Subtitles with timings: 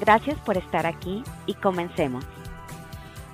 [0.00, 2.24] Gracias por estar aquí y comencemos.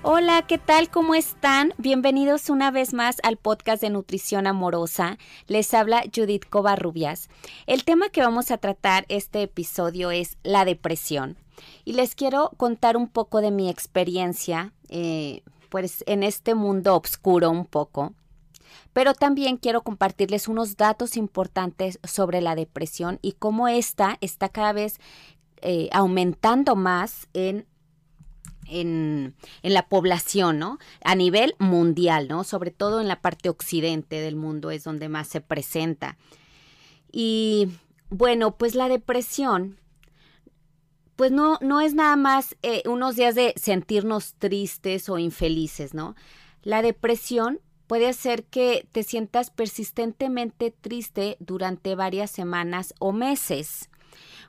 [0.04, 0.90] Hola, ¿qué tal?
[0.90, 1.74] ¿Cómo están?
[1.78, 5.18] Bienvenidos una vez más al podcast de Nutrición Amorosa.
[5.46, 7.28] Les habla Judith Covarrubias.
[7.66, 11.36] El tema que vamos a tratar este episodio es la depresión.
[11.84, 17.50] Y les quiero contar un poco de mi experiencia, eh, pues en este mundo oscuro
[17.50, 18.12] un poco.
[18.92, 24.72] Pero también quiero compartirles unos datos importantes sobre la depresión y cómo esta está cada
[24.72, 24.98] vez
[25.62, 27.66] eh, aumentando más en
[28.68, 30.78] en, en, la población, ¿no?
[31.04, 32.44] A nivel mundial, ¿no?
[32.44, 36.16] Sobre todo en la parte occidente del mundo es donde más se presenta.
[37.10, 37.68] Y
[38.08, 39.78] bueno, pues la depresión,
[41.16, 46.14] pues no, no es nada más eh, unos días de sentirnos tristes o infelices, ¿no?
[46.62, 53.90] La depresión puede hacer que te sientas persistentemente triste durante varias semanas o meses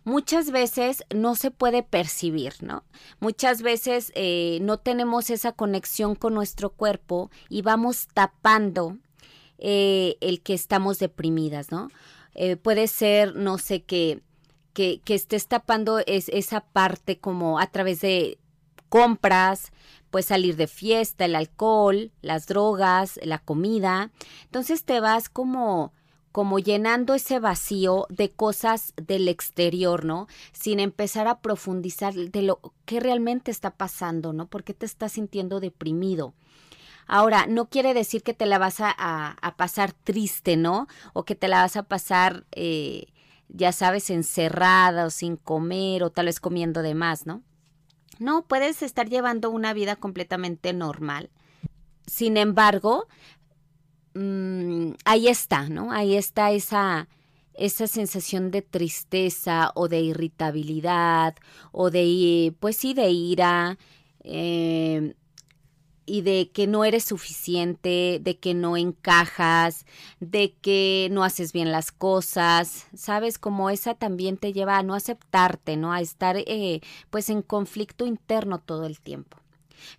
[0.03, 2.83] muchas veces no se puede percibir, ¿no?
[3.19, 8.97] Muchas veces eh, no tenemos esa conexión con nuestro cuerpo y vamos tapando
[9.57, 11.89] eh, el que estamos deprimidas, ¿no?
[12.35, 14.21] Eh, puede ser, no sé, que,
[14.73, 18.39] que, que estés tapando es, esa parte como a través de
[18.89, 19.71] compras,
[20.09, 24.11] pues salir de fiesta, el alcohol, las drogas, la comida.
[24.43, 25.93] Entonces te vas como
[26.33, 30.27] como llenando ese vacío de cosas del exterior, ¿no?
[30.51, 34.47] Sin empezar a profundizar de lo que realmente está pasando, ¿no?
[34.47, 36.33] ¿Por qué te estás sintiendo deprimido?
[37.05, 40.87] Ahora, no quiere decir que te la vas a, pasar triste, ¿no?
[41.13, 43.05] O que te la vas a pasar, eh,
[43.49, 47.43] ya sabes, encerrada o sin comer o tal vez comiendo de más, ¿no?
[48.17, 51.29] No, puedes estar llevando una vida completamente normal.
[52.07, 53.07] Sin embargo,
[54.13, 55.91] Mm, ahí está, ¿no?
[55.91, 57.07] Ahí está esa,
[57.55, 61.35] esa sensación de tristeza o de irritabilidad
[61.71, 63.77] o de, pues sí, de ira
[64.23, 65.15] eh,
[66.05, 69.85] y de que no eres suficiente, de que no encajas,
[70.19, 73.39] de que no haces bien las cosas, ¿sabes?
[73.39, 75.93] Como esa también te lleva a no aceptarte, ¿no?
[75.93, 79.37] A estar eh, pues en conflicto interno todo el tiempo.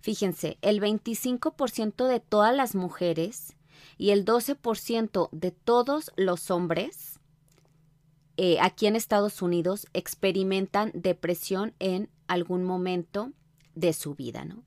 [0.01, 3.54] Fíjense, el 25% de todas las mujeres
[3.97, 7.19] y el 12% de todos los hombres
[8.37, 13.31] eh, aquí en Estados Unidos experimentan depresión en algún momento
[13.75, 14.63] de su vida, ¿no?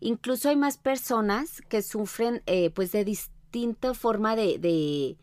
[0.00, 5.18] Incluso hay más personas que sufren eh, pues de distinta forma de,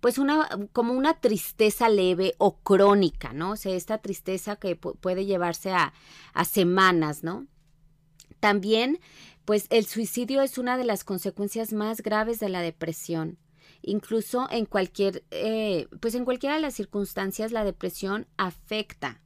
[0.00, 3.52] pues una, como una tristeza leve o crónica, ¿no?
[3.52, 5.92] O sea, esta tristeza que puede llevarse a,
[6.32, 7.46] a semanas, ¿no?
[8.40, 8.98] También
[9.44, 13.38] pues el suicidio es una de las consecuencias más graves de la depresión.
[13.80, 19.22] Incluso en cualquier, eh, pues en cualquiera de las circunstancias la depresión afecta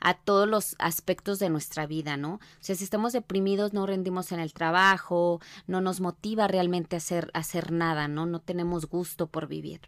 [0.00, 2.34] a todos los aspectos de nuestra vida, ¿no?
[2.34, 6.98] O sea, si estamos deprimidos no rendimos en el trabajo, no nos motiva realmente a
[6.98, 8.26] hacer, hacer nada, ¿no?
[8.26, 9.82] No tenemos gusto por vivir.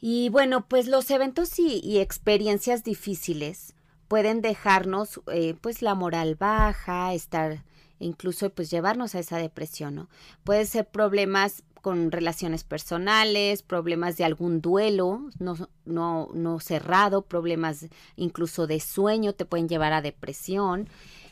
[0.00, 3.74] Y bueno, pues los eventos y, experiencias difíciles
[4.10, 7.62] pueden dejarnos eh, pues la moral baja, estar
[8.00, 10.08] incluso pues llevarnos a esa depresión, ¿no?
[10.42, 17.86] Puede ser problemas con relaciones personales, problemas de algún duelo no, no, no cerrado, problemas
[18.16, 20.88] incluso de sueño te pueden llevar a depresión,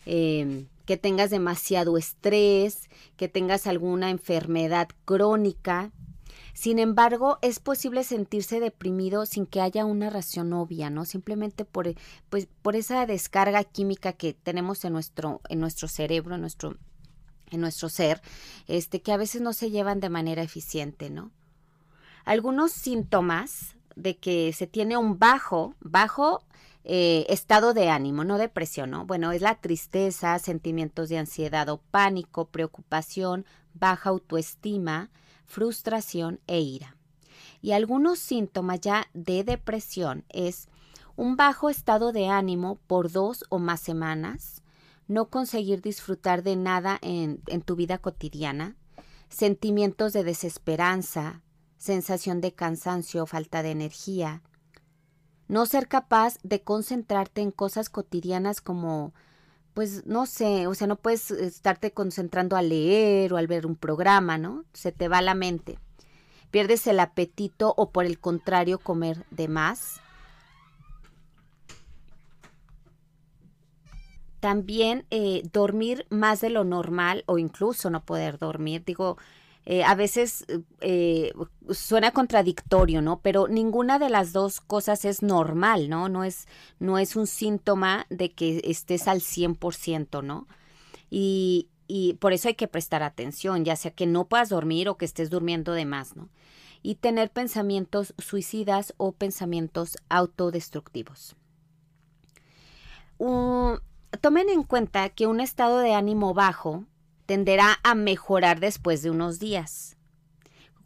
[0.07, 5.91] em, que tengas demasiado estrés, que tengas alguna enfermedad crónica,
[6.59, 11.05] sin embargo, es posible sentirse deprimido sin que haya una razón obvia, ¿no?
[11.05, 11.95] Simplemente por,
[12.31, 16.77] pues, por esa descarga química que tenemos en nuestro, en nuestro cerebro, en nuestro,
[17.53, 18.21] en nuestro ser,
[18.67, 21.31] este, que a veces no se llevan de manera eficiente, ¿no?
[22.25, 26.43] Algunos síntomas de que se tiene un bajo, bajo
[26.83, 29.07] eh, estado de ánimo, no depresión, ¿no?
[29.07, 35.13] Bueno, es la tristeza, sentimientos de ansiedad o pánico, preocupación, baja autoestima,
[35.49, 36.97] frustración e ira.
[37.61, 40.69] Y algunos síntomas ya de depresión es
[41.17, 44.63] un bajo estado de ánimo por dos o más semanas,
[45.09, 48.77] no conseguir disfrutar de nada en, en tu vida cotidiana,
[49.29, 51.43] sentimientos de desesperanza,
[51.79, 54.43] sensación de cansancio o falta de energía,
[55.49, 59.15] no ser capaz de concentrarte en cosas cotidianas como
[59.79, 63.77] pues no sé, o sea, no puedes estarte concentrando a leer o al ver un
[63.77, 64.65] programa, ¿no?
[64.73, 65.79] Se te va la mente.
[66.51, 70.01] Pierdes el apetito o por el contrario comer de más.
[74.41, 78.83] También eh, dormir más de lo normal o incluso no poder dormir.
[78.85, 79.17] Digo,
[79.71, 80.47] eh, a veces
[80.81, 81.31] eh,
[81.69, 83.21] suena contradictorio, ¿no?
[83.21, 86.09] Pero ninguna de las dos cosas es normal, ¿no?
[86.09, 86.49] No es,
[86.79, 90.47] no es un síntoma de que estés al 100%, ¿no?
[91.11, 94.97] Y, y por eso hay que prestar atención, ya sea que no puedas dormir o
[94.97, 96.31] que estés durmiendo de más, ¿no?
[96.83, 101.37] Y tener pensamientos suicidas o pensamientos autodestructivos.
[103.19, 106.87] tomen en cuenta que un estado de ánimo bajo
[107.29, 109.99] tenderá a mejorar después de unos días.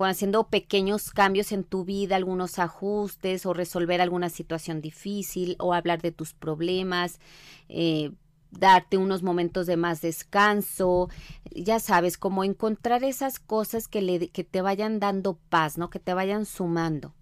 [0.00, 6.02] Haciendo pequeños cambios en tu vida, algunos ajustes o resolver alguna situación difícil o hablar
[6.02, 7.20] de tus problemas,
[7.68, 8.10] eh,
[8.50, 11.08] darte unos momentos de más descanso,
[11.54, 15.88] ya sabes, como encontrar esas cosas que te vayan dando paz, ¿no?
[15.88, 17.14] Que te vayan sumando.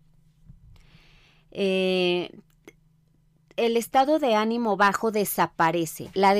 [1.50, 2.30] Eh,
[3.60, 6.10] el estado de ánimo bajo desaparece.
[6.14, 6.34] La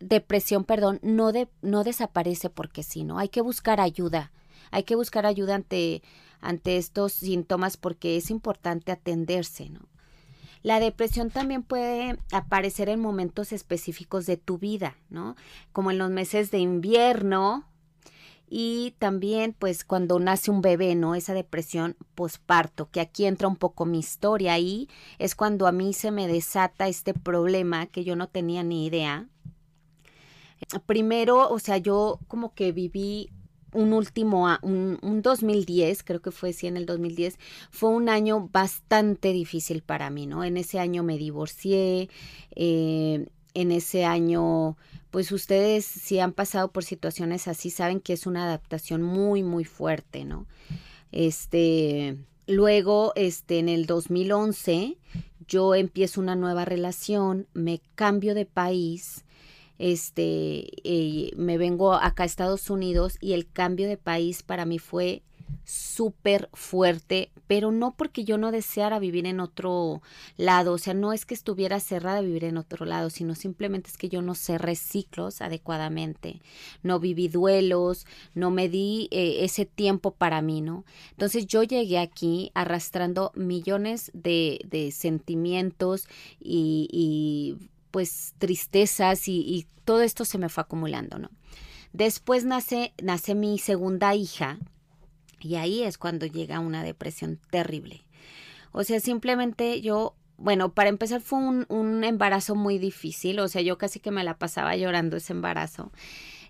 [0.00, 3.18] depresión, perdón, no, no desaparece porque sí, ¿no?
[3.18, 4.30] Hay que buscar ayuda.
[4.70, 6.02] Hay que buscar ayuda ante,
[6.40, 9.80] ante estos síntomas porque es importante atenderse, ¿no?
[10.62, 15.36] La depresión también puede aparecer en momentos específicos de tu vida, ¿no?
[15.72, 17.64] Como en los meses de invierno,
[18.50, 21.14] y también pues cuando nace un bebé, ¿no?
[21.14, 25.92] Esa depresión posparto, que aquí entra un poco mi historia ahí, es cuando a mí
[25.92, 29.26] se me desata este problema que yo no tenía ni idea.
[30.86, 33.30] Primero, o sea, yo como que viví
[33.72, 37.38] un último, un, un 2010, creo que fue sí en el 2010,
[37.70, 40.44] fue un año bastante difícil para mí, ¿no?
[40.44, 42.08] En ese año me divorcié,
[42.56, 43.26] eh,
[43.60, 44.76] en ese año
[45.10, 49.64] pues ustedes si han pasado por situaciones así saben que es una adaptación muy muy
[49.64, 50.46] fuerte, ¿no?
[51.10, 52.16] Este,
[52.46, 54.96] luego este en el 2011
[55.48, 59.24] yo empiezo una nueva relación, me cambio de país,
[59.78, 65.22] este, me vengo acá a Estados Unidos y el cambio de país para mí fue
[65.68, 70.00] súper fuerte, pero no porque yo no deseara vivir en otro
[70.38, 73.90] lado, o sea, no es que estuviera cerrada a vivir en otro lado, sino simplemente
[73.90, 76.40] es que yo no cerré ciclos adecuadamente,
[76.82, 80.86] no viví duelos, no me di eh, ese tiempo para mí, ¿no?
[81.10, 86.08] Entonces yo llegué aquí arrastrando millones de, de sentimientos
[86.40, 91.30] y, y, pues tristezas y, y todo esto se me fue acumulando, ¿no?
[91.92, 94.58] Después nace, nace mi segunda hija,
[95.40, 98.04] y ahí es cuando llega una depresión terrible.
[98.72, 103.62] O sea, simplemente yo, bueno, para empezar fue un, un embarazo muy difícil, o sea,
[103.62, 105.92] yo casi que me la pasaba llorando ese embarazo.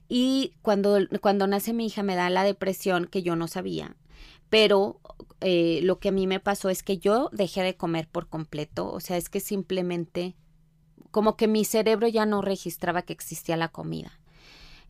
[0.09, 3.95] Y cuando, cuando nace mi hija me da la depresión que yo no sabía.
[4.49, 5.01] Pero
[5.41, 8.91] eh, lo que a mí me pasó es que yo dejé de comer por completo.
[8.91, 10.35] O sea, es que simplemente
[11.11, 14.19] como que mi cerebro ya no registraba que existía la comida.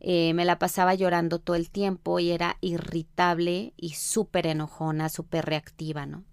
[0.00, 5.44] Eh, me la pasaba llorando todo el tiempo y era irritable y súper enojona, súper
[5.44, 6.24] reactiva, ¿no?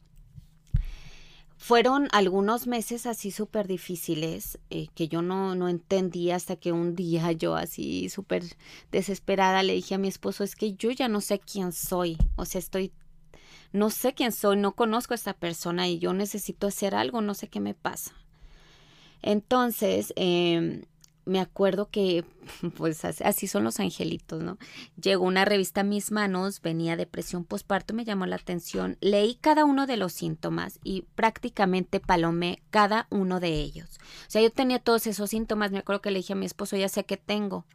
[1.58, 6.96] Fueron algunos meses así súper difíciles eh, que yo no, no entendía hasta que un
[6.96, 8.44] día yo así súper
[8.92, 12.46] desesperada le dije a mi esposo, es que yo ya no sé quién soy, o
[12.46, 12.92] sea, estoy,
[13.74, 17.34] no sé quién soy, no conozco a esta persona y yo necesito hacer algo, no
[17.34, 18.14] sé qué me pasa.
[19.24, 20.84] Entonces, eh,
[21.26, 22.24] me acuerdo que,
[22.78, 24.58] pues así son los angelitos, ¿no?
[25.02, 29.66] Llegó una revista a mis manos, venía depresión postparto, me llamó la atención, leí cada
[29.66, 34.00] uno de los síntomas y prácticamente palomé cada uno de ellos.
[34.28, 36.78] O sea, yo tenía todos esos síntomas, me acuerdo que le dije a mi esposo,
[36.78, 37.66] ya sé que tengo.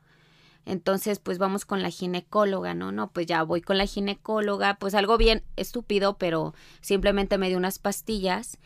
[0.67, 2.93] Entonces, pues vamos con la ginecóloga, ¿no?
[2.93, 7.57] No, pues ya voy con la ginecóloga, pues algo bien estúpido, pero simplemente me dio
[7.57, 8.59] unas pastillas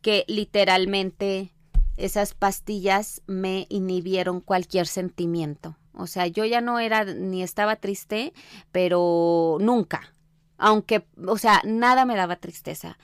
[0.00, 1.52] que literalmente
[1.96, 5.76] esas pastillas me inhibieron cualquier sentimiento.
[5.92, 8.32] O sea, yo ya no era ni estaba triste,
[8.72, 10.12] pero nunca.
[10.58, 12.98] Aunque, o sea, nada me daba tristeza.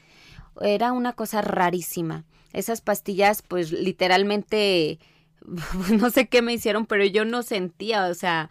[0.61, 2.25] Era una cosa rarísima.
[2.53, 4.99] Esas pastillas, pues literalmente,
[5.91, 8.51] no sé qué me hicieron, pero yo no sentía, o sea,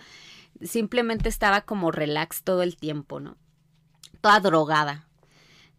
[0.62, 3.38] simplemente estaba como relax todo el tiempo, ¿no?
[4.22, 5.09] Toda drogada.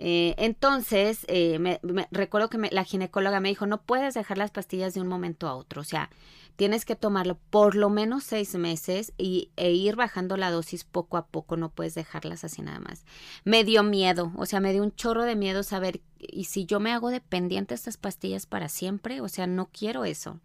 [0.02, 1.78] Eh, entonces, eh, me,
[2.10, 5.54] recuerdo que la ginecóloga me dijo, no puedes dejar las pastillas de un momento a
[5.54, 6.08] otro, o sea,
[6.56, 11.18] tienes que tomarlo por lo menos seis meses y, e ir bajando la dosis poco
[11.18, 13.04] a poco, no puedes dejarlas así nada más.
[13.44, 16.80] Me dio miedo, o sea, me dio un chorro de miedo saber, y si yo
[16.80, 20.40] me hago dependiente de estas pastillas para siempre, o sea, no quiero eso.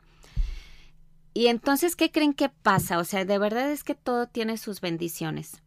[1.33, 3.00] y entonces, ¿qué creen que pasa?
[3.00, 5.62] O sea, de verdad es que todo tiene sus bendiciones.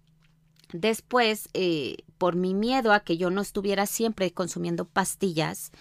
[0.73, 5.73] Después, eh, por mi miedo a que yo no estuviera siempre consumiendo pastillas,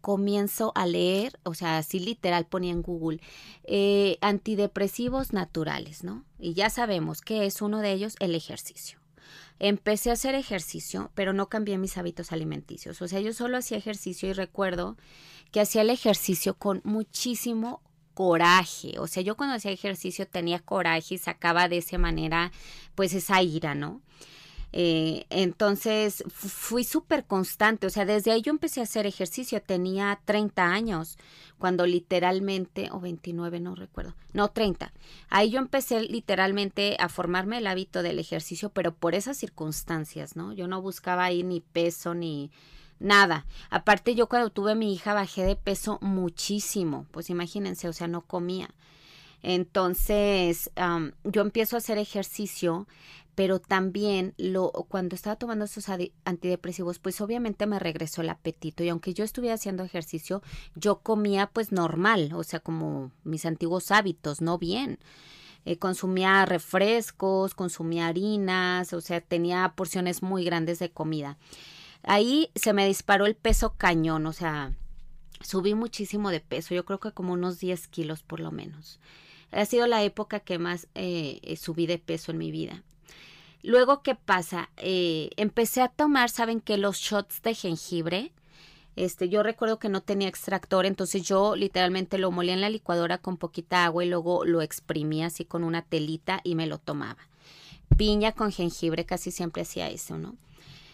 [0.00, 3.20] comienzo a leer, o sea, así literal ponía en Google,
[3.64, 6.24] eh, antidepresivos naturales, ¿no?
[6.38, 8.98] Y ya sabemos que es uno de ellos el ejercicio.
[9.58, 13.02] Empecé a hacer ejercicio, pero no cambié mis hábitos alimenticios.
[13.02, 14.96] O sea, yo solo hacía ejercicio y recuerdo
[15.50, 17.82] que hacía el ejercicio con muchísimo
[18.18, 18.98] coraje.
[18.98, 22.50] O sea, yo cuando hacía ejercicio tenía coraje y sacaba de esa manera
[22.96, 24.00] pues esa ira, ¿no?
[24.72, 30.18] Eh, entonces fui súper constante, o sea, desde ahí yo empecé a hacer ejercicio, tenía
[30.24, 31.16] 30 años,
[31.58, 34.92] cuando literalmente, o 29, no recuerdo, no 30,
[35.30, 40.52] ahí yo empecé literalmente a formarme el hábito del ejercicio, pero por esas circunstancias, ¿no?
[40.52, 42.50] Yo no buscaba ahí ni peso ni
[43.00, 43.46] nada.
[43.70, 48.08] Aparte yo cuando tuve a mi hija bajé de peso muchísimo, pues imagínense, o sea,
[48.08, 48.70] no comía.
[49.42, 50.70] Entonces,
[51.24, 52.88] yo empiezo a hacer ejercicio,
[53.34, 55.86] pero también lo, cuando estaba tomando esos
[56.24, 60.42] antidepresivos, pues obviamente me regresó el apetito y aunque yo estuviera haciendo ejercicio,
[60.74, 64.98] yo comía pues normal, o sea, como mis antiguos hábitos, no bien.
[65.64, 71.36] Eh, consumía refrescos, consumía harinas, o sea, tenía porciones muy grandes de comida.
[72.08, 74.72] Ahí se me disparó el peso cañón, o sea,
[75.42, 78.98] subí muchísimo de peso, yo creo que como unos 10 kilos por lo menos.
[79.50, 82.82] Ha sido la época que más eh, subí de peso en mi vida.
[83.62, 84.70] Luego, ¿qué pasa?
[84.78, 86.78] Eh, empecé a tomar, ¿saben qué?
[86.78, 88.32] Los shots de jengibre.
[88.96, 93.18] Este, yo recuerdo que no tenía extractor, entonces yo literalmente lo molía en la licuadora
[93.18, 97.28] con poquita agua y luego lo exprimía así con una telita y me lo tomaba.
[97.98, 100.36] Piña con jengibre, casi siempre hacía eso, ¿no?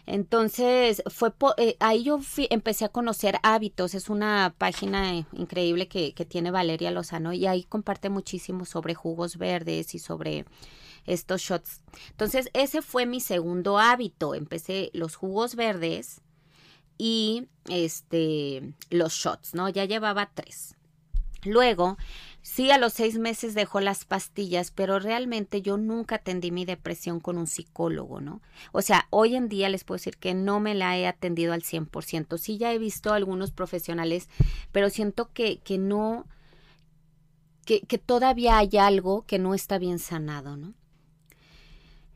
[0.06, 2.20] Entonces, fue eh, ahí yo
[2.50, 3.94] empecé a conocer hábitos.
[3.94, 9.38] Es una página increíble que, que tiene Valeria Lozano y ahí comparte muchísimo sobre jugos
[9.38, 10.44] verdes y sobre
[11.06, 11.82] estos shots.
[12.11, 14.34] Entonces, ese fue mi segundo hábito.
[14.34, 16.20] Empecé los jugos verdes
[16.99, 19.68] y este los shots, ¿no?
[19.68, 20.76] Ya llevaba tres.
[21.44, 21.99] Luego
[22.46, 27.18] Sí, a los seis meses dejó las pastillas, pero realmente yo nunca atendí mi depresión
[27.18, 28.42] con un psicólogo, ¿no?
[28.70, 31.62] O sea, hoy en día les puedo decir que no me la he atendido al
[31.62, 32.36] 100%.
[32.36, 34.28] Sí, ya he visto algunos profesionales,
[34.72, 36.26] pero siento que, que no,
[37.64, 40.74] que, que todavía hay algo que no está bien sanado, ¿no?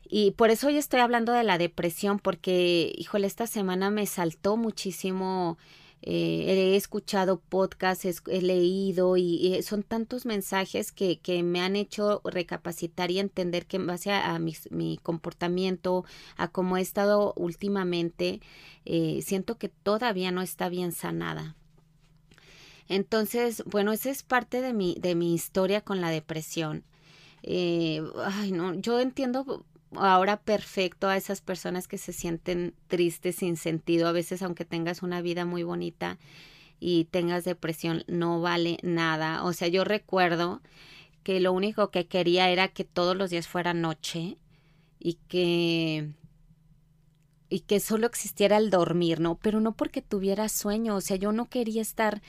[0.07, 4.57] Y por eso hoy estoy hablando de la depresión, porque, híjole, esta semana me saltó
[4.57, 5.57] muchísimo
[6.01, 12.21] eh, he escuchado podcasts, he, leído y, son tantos mensajes que, que, me han hecho
[12.23, 16.05] recapacitar y entender que en base a, mi, comportamiento,
[16.37, 18.39] a cómo he estado últimamente,
[18.85, 21.55] eh, siento que todavía no está bien sanada.
[22.87, 26.83] Entonces, bueno, esa es parte de mi, de mi historia con la depresión.
[27.43, 29.65] Eh, ay, no, yo entiendo
[29.95, 35.01] ahora perfecto a esas personas que se sienten tristes sin sentido, a veces aunque tengas
[35.03, 36.19] una vida muy bonita
[36.79, 39.43] y tengas depresión, no vale nada.
[39.43, 40.61] O sea, yo recuerdo
[41.23, 44.37] que lo único que quería era que todos los días fuera noche
[44.99, 46.11] y que
[47.51, 49.35] y que solo existiera el dormir, ¿no?
[49.41, 52.21] Pero no porque tuviera sueño, o sea, yo no quería estar,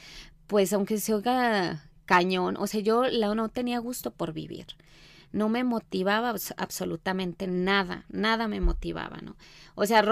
[0.47, 4.67] pues aunque se oiga cañón, o sea, yo no tenía gusto por vivir
[5.33, 9.37] no me motivaba absolutamente nada, nada me motivaba, ¿no?
[9.75, 10.05] O sea,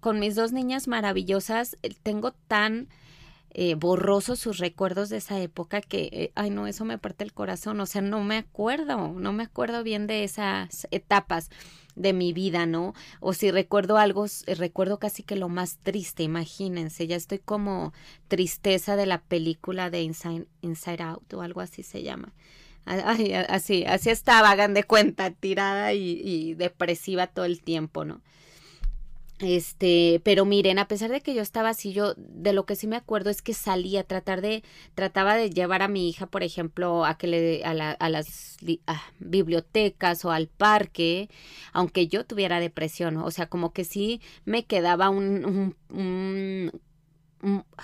[0.00, 2.88] con mis dos niñas maravillosas, eh, tengo tan
[3.56, 7.32] eh, borrosos sus recuerdos de esa época que, eh, ay no, eso me parte el
[7.32, 11.50] corazón, o sea, no me acuerdo, no me acuerdo bien de esas etapas
[11.94, 12.94] de mi vida, ¿no?
[13.20, 17.92] O si recuerdo algo, recuerdo casi que lo más triste, imagínense, ya estoy como
[18.26, 22.32] tristeza de la película de Inside, Inside Out o algo así se llama
[22.86, 28.20] así, así estaba, hagan de cuenta, tirada y, depresiva todo el tiempo, ¿no?
[29.40, 32.86] Este, pero miren, a pesar de que yo estaba así, yo de lo que sí
[32.86, 34.62] me acuerdo es que salía a tratar de,
[34.94, 37.74] trataba de llevar a mi hija, por ejemplo, a que le, a,
[38.08, 38.56] las
[39.18, 41.28] bibliotecas o al parque,
[41.72, 45.74] aunque yo tuviera depresión, o sea, como que sí me quedaba un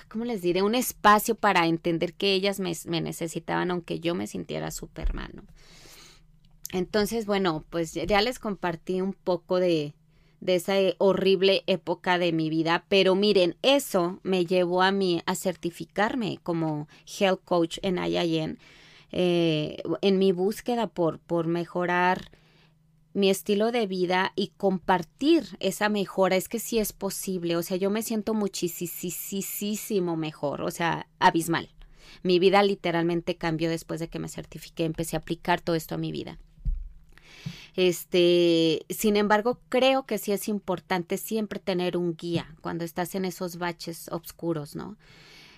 [0.09, 0.62] ¿cómo les diré?
[0.62, 5.31] Un espacio para entender que ellas me, necesitaban, aunque yo me sintiera Superman.
[5.35, 5.43] ¿no?
[6.73, 9.95] Entonces, bueno, pues ya les compartí un poco de,
[10.40, 15.35] de esa horrible época de mi vida, pero miren, eso me llevó a mí a
[15.35, 16.88] certificarme como
[17.19, 18.59] health coach en IIN,
[19.12, 22.31] eh, en mi búsqueda por, por mejorar
[23.12, 27.76] mi estilo de vida y compartir esa mejora, es que sí es posible, o sea,
[27.76, 31.71] yo me siento muchísimo mejor, o sea, abismal.
[32.23, 35.99] Mi vida literalmente cambió después de que me certifiqué, empecé a aplicar todo esto a
[35.99, 36.38] mi vida.
[37.76, 43.25] Este, sin embargo, creo que sí es importante siempre tener un guía cuando estás en
[43.25, 44.97] esos baches oscuros, ¿no?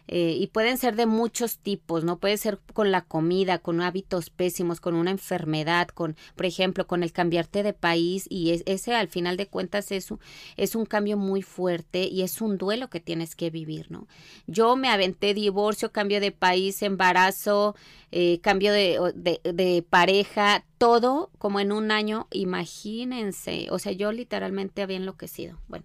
[0.09, 2.19] Eh, y pueden ser de muchos tipos, ¿no?
[2.19, 7.03] Puede ser con la comida, con hábitos pésimos, con una enfermedad, con, por ejemplo, con
[7.05, 10.13] el cambiarte de país y ese al final de cuentas es
[10.57, 14.09] es un cambio muy fuerte y es un duelo que tienes que vivir, ¿no?
[14.47, 17.77] Yo me aventé divorcio, cambio de país, embarazo,
[18.11, 24.11] eh, cambio de, de, de pareja, todo como en un año, imagínense, o sea, yo
[24.11, 25.59] literalmente había enloquecido.
[25.69, 25.85] Bueno,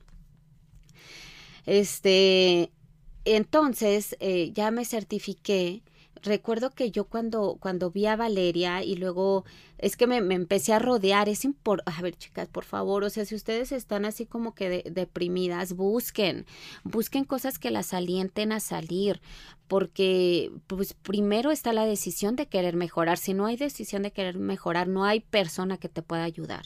[1.68, 2.72] este,
[3.36, 5.84] entonces, eh, ya me certifiqué.
[6.24, 9.46] Recuerdo que yo cuando, cuando vi a Valeria y luego
[9.78, 13.26] es que me, empecé a rodear, es importante, a ver chicas, por favor, o sea,
[13.26, 16.46] si ustedes están así como que deprimidas, busquen,
[16.84, 19.22] busquen cosas que las alienten a salir,
[19.68, 24.38] porque pues primero está la decisión de querer mejorar, si no hay decisión de querer
[24.38, 26.66] mejorar, no hay persona que te pueda ayudar.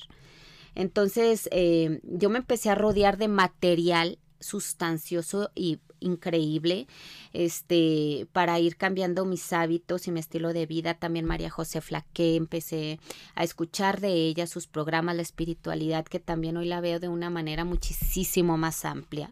[0.76, 6.88] Entonces, eh, yo me empecé a rodear de material sustancioso y increíble
[7.32, 10.96] este para ir cambiando mis hábitos y mi estilo de vida.
[10.96, 13.00] También María José Flaque empecé
[13.36, 17.30] a escuchar de ella sus programas la espiritualidad que también hoy la veo de una
[17.30, 19.32] manera muchísimo más amplia.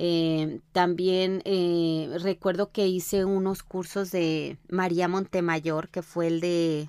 [0.00, 6.88] Eh, también eh, recuerdo que hice unos cursos de María Montemayor que fue el de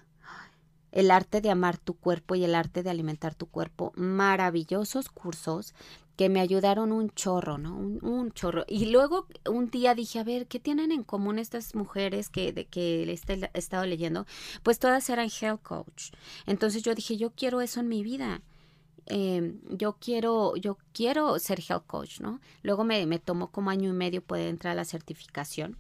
[0.92, 3.94] el arte de amar tu cuerpo y el arte de alimentar tu cuerpo.
[3.96, 5.74] Maravillosos cursos
[6.20, 7.78] que me ayudaron un chorro, ¿no?
[7.78, 8.66] Un, chorro.
[8.68, 12.66] Y luego un día dije, a ver, ¿qué tienen en común estas mujeres que, de,
[12.66, 14.26] que he estado leyendo?
[14.62, 16.12] Pues todas eran health coach.
[16.46, 18.42] Entonces yo dije, yo quiero eso en mi vida.
[19.06, 22.42] Em, yo quiero, yo quiero ser health coach, ¿no?
[22.64, 25.78] Luego me, me tomó como año y medio poder entrar a la certificación.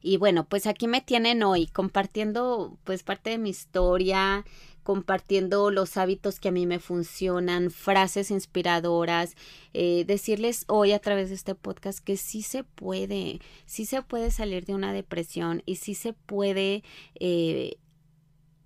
[0.00, 4.46] Y bueno, pues aquí me tienen hoy compartiendo pues parte de mi historia,
[4.88, 9.34] compartiendo los hábitos que a mí me funcionan, frases inspiradoras,
[9.74, 14.30] eh, decirles hoy a través de este podcast que sí se puede, sí se puede
[14.30, 16.84] salir de una depresión y sí se puede
[17.16, 17.76] eh,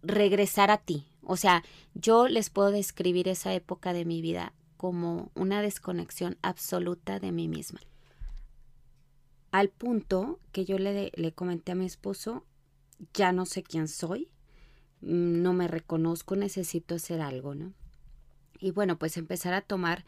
[0.05, 1.09] regresar a ti.
[1.25, 7.19] O sea, yo les puedo describir esa época de mi vida como una desconexión absoluta
[7.19, 7.81] de mí misma.
[9.51, 12.45] Al punto que yo le, le comenté a mi esposo,
[13.13, 14.31] ya no sé quién soy,
[15.03, 17.73] no me reconozco, necesito hacer algo, ¿no?
[18.61, 20.05] Y bueno, pues empezar a tomar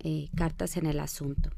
[0.00, 1.50] eh, cartas en el asunto.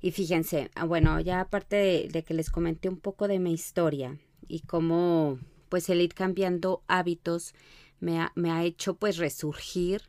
[0.00, 4.18] Y fíjense, ah, bueno, ya aparte de, que les comenté un poco de mi historia
[4.48, 7.54] y cómo pues el ir cambiando hábitos
[8.00, 10.02] me ha, me ha hecho pues resurgir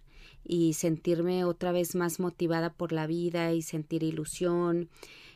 [0.44, 4.90] y sentirme otra vez más motivada por la vida y sentir ilusión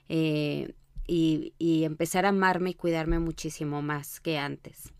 [0.09, 0.73] eh,
[1.07, 4.91] y, y empezar a amarme y cuidarme muchísimo más que antes.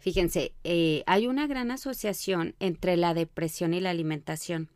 [0.00, 4.70] Fíjense, eh, hay una gran asociación entre la depresión y la alimentación.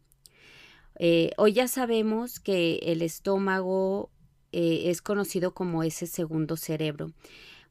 [0.98, 4.10] Eh, hoy ya sabemos que el estómago
[4.52, 7.10] eh, es conocido como ese segundo cerebro.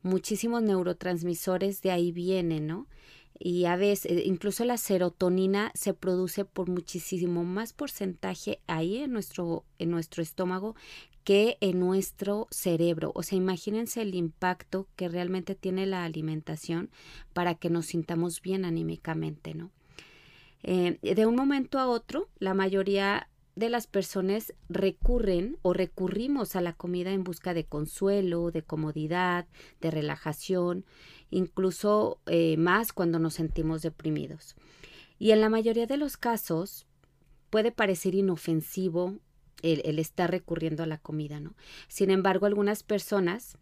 [0.01, 2.87] Muchísimos neurotransmisores de ahí vienen, ¿no?
[3.37, 9.63] Y a veces, incluso la serotonina se produce por muchísimo más porcentaje ahí en nuestro,
[9.77, 10.75] en nuestro estómago
[11.23, 13.11] que en nuestro cerebro.
[13.15, 16.89] O sea, imagínense el impacto que realmente tiene la alimentación
[17.33, 19.71] para que nos sintamos bien anímicamente, ¿no?
[20.63, 26.61] Eh, de un momento a otro, la mayoría de las personas recurren o recurrimos a
[26.61, 29.45] la comida en busca de consuelo, de comodidad,
[29.81, 30.85] de relajación,
[31.29, 34.55] incluso eh, más cuando nos sentimos deprimidos.
[35.19, 36.87] Y en la mayoría de los casos
[37.49, 39.19] puede parecer inofensivo
[39.61, 41.55] el, estar recurriendo a la comida, ¿no?
[41.87, 43.57] Sin embargo, algunas personas,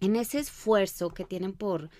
[0.00, 1.90] en ese esfuerzo que tienen por,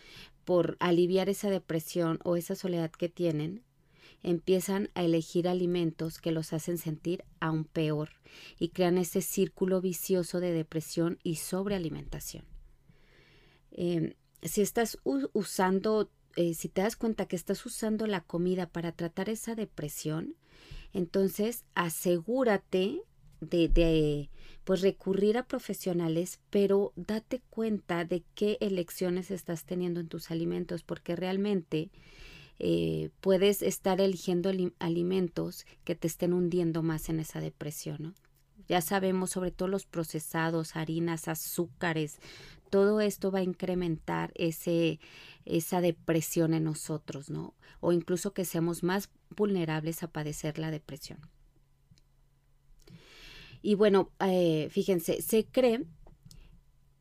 [0.44, 3.62] por aliviar esa depresión o esa soledad que tienen,
[4.22, 8.10] empiezan a elegir alimentos que los hacen sentir aún peor
[8.58, 12.44] y crean ese círculo vicioso de depresión y sobrealimentación.
[13.72, 18.92] Eh, si estás usando, eh, si te das cuenta que estás usando la comida para
[18.92, 20.36] tratar esa depresión,
[20.92, 23.02] entonces asegúrate
[23.40, 24.30] de,
[24.64, 30.82] pues recurrir a profesionales, pero date cuenta de qué elecciones estás teniendo en tus alimentos,
[30.82, 31.90] porque realmente
[32.58, 38.14] eh, puedes estar eligiendo alimentos que te estén hundiendo más en esa depresión, ¿no?
[38.68, 42.20] Ya sabemos sobre todo los procesados, harinas, azúcares,
[42.72, 44.98] todo esto va a incrementar ese,
[45.44, 47.52] esa depresión en nosotros, ¿no?
[47.80, 51.18] O incluso que seamos más vulnerables a padecer la depresión.
[53.60, 55.84] Y bueno, eh, fíjense, se cree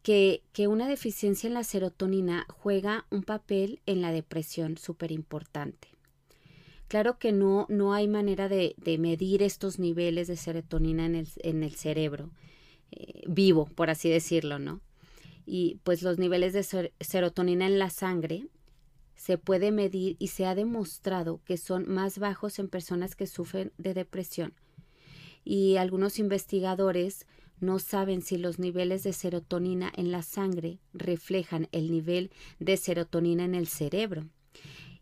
[0.03, 5.88] que, que una deficiencia en la serotonina juega un papel en la depresión súper importante.
[6.89, 11.63] Claro que no, no hay manera de, medir estos niveles de serotonina en el, en
[11.63, 12.29] el cerebro
[12.91, 14.81] eh, vivo, por así decirlo, ¿no?
[15.45, 18.47] Y pues los niveles de serotonina en la sangre
[19.15, 23.71] se puede medir y se ha demostrado que son más bajos en personas que sufren
[23.77, 24.54] de depresión.
[25.43, 27.27] Y algunos investigadores
[27.60, 33.45] no saben si los niveles de serotonina en la sangre reflejan el nivel de serotonina
[33.45, 34.27] en el cerebro.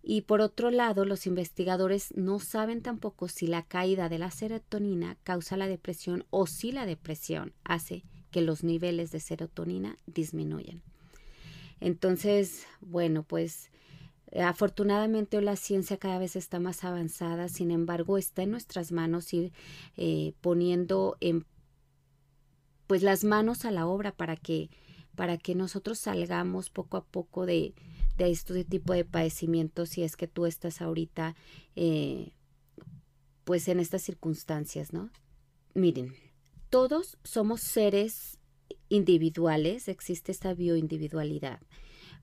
[0.02, 5.18] Y por otro lado, los investigadores no saben tampoco si la caída de la serotonina
[5.24, 10.82] causa la depresión o si la depresión hace que los niveles de serotonina disminuyan.
[11.80, 13.72] Entonces, bueno, pues
[14.38, 19.52] afortunadamente la ciencia cada vez está más avanzada, sin embargo, está en nuestras manos ir
[19.98, 21.46] eh, poniendo en,
[22.88, 24.70] pues las manos a la obra para que,
[25.16, 27.74] para que nosotros salgamos poco a poco de,
[28.18, 31.36] de este tipo de padecimientos si es que tú estás ahorita
[31.76, 32.34] eh,
[33.46, 35.10] pues en estas circunstancias, ¿no?
[35.74, 36.14] Miren,
[36.70, 38.38] todos somos seres
[38.90, 41.60] individuales, existe esta bioindividualidad.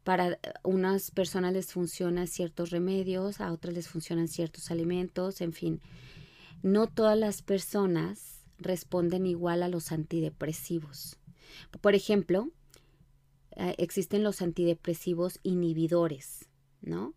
[0.05, 5.81] Para unas personas les funcionan ciertos remedios, a otras les funcionan ciertos alimentos, en fin.
[6.63, 11.19] No todas las personas responden igual a los antidepresivos.
[11.81, 12.51] Por ejemplo,
[13.57, 16.49] eh, existen los antidepresivos inhibidores,
[16.83, 17.15] ¿no?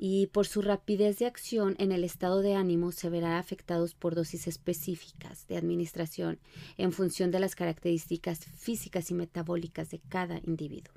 [0.00, 4.14] Y por su rapidez de acción en el estado de ánimo se verán afectados por
[4.14, 6.38] dosis específicas de administración
[6.76, 10.94] en función de las características físicas y metabólicas de cada individuo.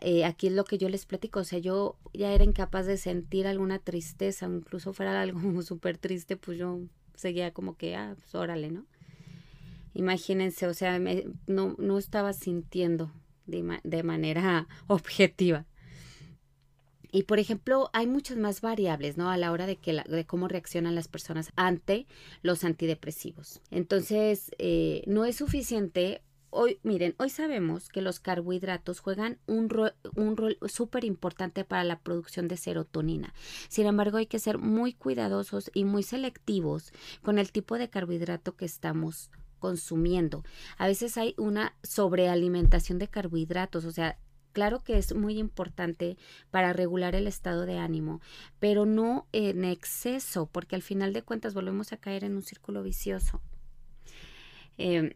[0.00, 2.96] Eh, aquí es lo que yo les platico, o sea, yo ya era incapaz de
[2.96, 6.80] sentir alguna tristeza, incluso fuera algo súper triste, pues yo
[7.14, 8.86] seguía como que, ah, pues órale, ¿no?
[9.92, 10.98] Imagínense, o sea,
[11.46, 13.10] no, no estaba sintiendo
[13.46, 15.66] de, manera objetiva.
[17.10, 19.30] Y por ejemplo, hay muchas más variables, ¿no?
[19.30, 22.06] A la hora de, que de cómo reaccionan las personas ante
[22.42, 23.60] los antidepresivos.
[23.70, 26.22] Entonces, eh, no es suficiente.
[26.50, 29.68] Hoy, miren, hoy sabemos que los carbohidratos juegan un
[30.16, 33.34] un rol súper importante para la producción de serotonina.
[33.68, 36.92] Sin embargo, hay que ser muy cuidadosos y muy selectivos
[37.22, 40.44] con el tipo de carbohidrato que estamos consumiendo.
[40.78, 44.18] A veces hay una sobrealimentación de carbohidratos, o sea,
[44.52, 46.16] claro que es muy importante
[46.50, 48.20] para regular el estado de ánimo,
[48.58, 52.82] pero no en exceso, porque al final de cuentas volvemos a caer en un círculo
[52.82, 53.40] vicioso.
[54.76, 55.12] Em,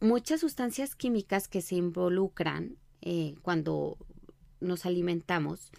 [0.00, 3.96] muchas sustancias químicas que se involucran eh, cuando
[4.60, 5.70] nos alimentamos,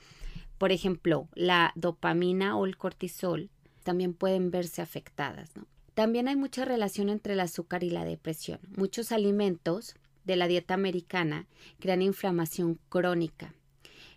[0.58, 3.50] por ejemplo, la dopamina o el cortisol,
[3.84, 5.52] también pueden verse afectadas.
[5.94, 8.60] También hay mucha relación entre el azúcar y la depresión.
[8.78, 9.96] Muchos alimentos
[10.30, 11.48] de la dieta americana
[11.80, 13.56] crean inflamación crónica.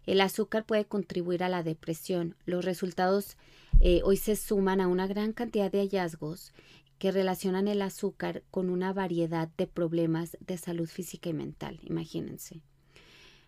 [0.05, 2.37] El azúcar puede contribuir a la depresión.
[2.44, 3.37] Los resultados
[3.81, 6.53] eh, hoy se suman a una gran cantidad de hallazgos
[6.98, 11.81] que relacionan el azúcar con una variedad de problemas de salud física y mental.
[11.83, 12.61] Imagínense.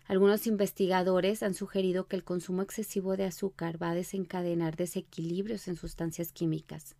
[0.07, 5.75] Algunos investigadores han sugerido que el consumo excesivo de azúcar va a desencadenar desequilibrios en
[5.75, 6.95] sustancias químicas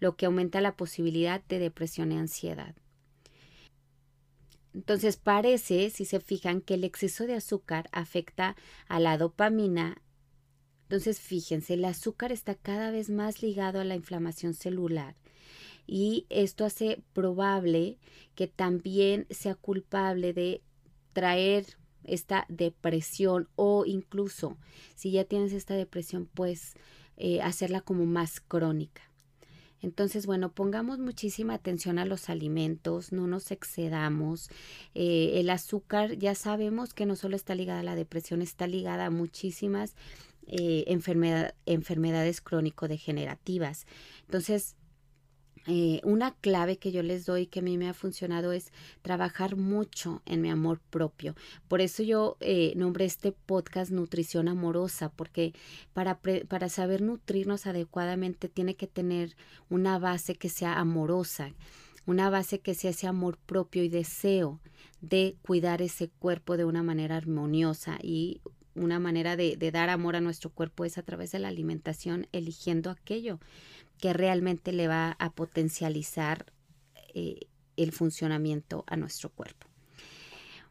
[0.00, 2.74] lo que aumenta la posibilidad de depresión y ansiedad.
[4.74, 8.56] Entonces parece, si se fijan, que el exceso de azúcar afecta
[8.88, 10.02] a la dopamina.
[10.82, 15.14] Entonces fíjense, el azúcar está cada vez más ligado a la inflamación celular
[15.86, 17.98] y esto hace probable
[18.34, 20.62] que también sea culpable de
[21.12, 21.66] traer
[22.04, 24.56] esta depresión o incluso
[24.94, 26.74] si ya tienes esta depresión pues
[27.16, 29.02] eh, hacerla como más crónica.
[29.84, 34.48] Entonces, bueno, pongamos muchísima atención a los alimentos, no nos excedamos.
[34.94, 39.04] Eh, el azúcar ya sabemos que no solo está ligada a la depresión, está ligada
[39.06, 39.94] a muchísimas
[40.46, 43.86] eh, enfermedades crónico-degenerativas.
[44.22, 44.74] Entonces,
[45.66, 49.56] eh, una clave que yo les doy que a mí me ha funcionado es trabajar
[49.56, 51.34] mucho en mi amor propio.
[51.68, 55.54] Por eso yo eh, nombré este podcast Nutrición Amorosa, porque
[55.94, 59.36] para, para saber nutrirnos adecuadamente tiene que tener
[59.70, 61.54] una base que sea amorosa,
[62.04, 64.60] una base que sea ese amor propio y deseo
[65.00, 68.42] de cuidar ese cuerpo de una manera armoniosa y
[68.74, 72.90] una manera de dar amor a nuestro cuerpo es a través de la alimentación, eligiendo
[72.90, 73.38] aquello
[73.98, 76.46] que realmente le va a potencializar
[77.14, 79.66] eh, el funcionamiento a nuestro cuerpo.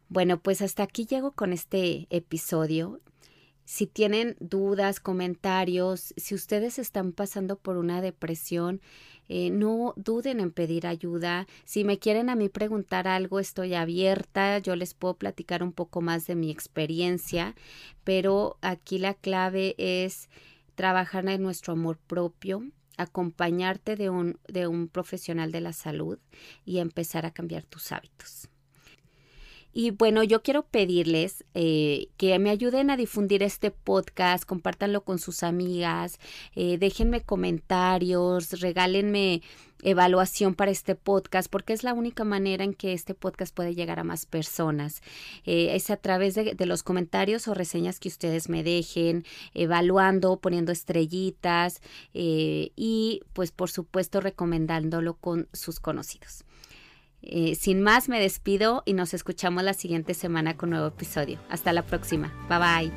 [0.08, 3.00] Bueno, pues hasta aquí llego con este episodio.
[3.64, 8.80] Si tienen dudas, comentarios, si ustedes están pasando por una depresión,
[9.26, 11.46] Eh, no duden en pedir ayuda.
[11.64, 14.58] Si me quieren a mí preguntar algo, estoy abierta.
[14.58, 17.54] Yo les puedo platicar un poco más de mi experiencia,
[18.04, 20.28] pero aquí la clave es
[20.74, 22.64] trabajar en nuestro amor propio,
[22.96, 26.18] acompañarte de un, de un profesional de la salud
[26.64, 28.48] y empezar a cambiar tus hábitos.
[29.76, 35.18] Y bueno, yo quiero pedirles eh, que me ayuden a difundir este podcast, compártanlo con
[35.18, 36.20] sus amigas,
[36.54, 39.42] eh, déjenme comentarios, regálenme
[39.82, 43.98] evaluación para este podcast, porque es la única manera en que este podcast puede llegar
[43.98, 45.02] a más personas.
[45.44, 50.36] Eh, es a través de, de, los comentarios o reseñas que ustedes me dejen, evaluando,
[50.36, 51.82] poniendo estrellitas
[52.12, 56.44] y pues por supuesto recomendándolo con sus conocidos.
[57.26, 61.38] Eh, sin más, me despido y nos escuchamos la siguiente semana con nuevo episodio.
[61.48, 62.32] Hasta la próxima.
[62.48, 62.92] Bye bye.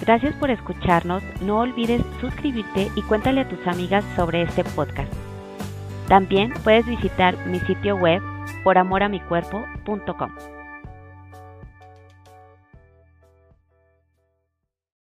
[0.00, 1.22] Gracias por escucharnos.
[1.40, 5.12] No olvides suscribirte y cuéntale a tus amigas sobre este podcast.
[6.08, 8.20] También puedes visitar mi sitio web
[8.64, 10.53] poramoramicuerpo.com.